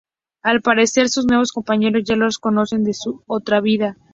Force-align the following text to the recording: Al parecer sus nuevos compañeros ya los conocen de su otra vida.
Al 0.41 0.63
parecer 0.63 1.09
sus 1.09 1.27
nuevos 1.27 1.51
compañeros 1.51 2.03
ya 2.05 2.15
los 2.15 2.39
conocen 2.39 2.83
de 2.83 2.95
su 2.95 3.21
otra 3.27 3.61
vida. 3.61 3.97